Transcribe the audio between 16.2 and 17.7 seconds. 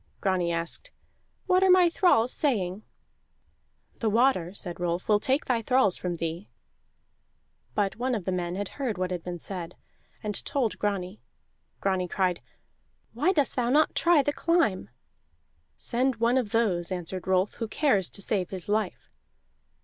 of those," answered Rolf, "who